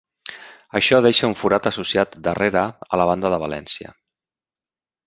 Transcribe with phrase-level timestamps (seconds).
[0.79, 3.97] Això deixa un forat associat darrere, a la banda de valència.